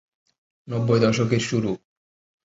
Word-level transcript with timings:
নব্বই 0.67 0.99
দশকের 0.99 1.39
শুরু। 1.39 1.71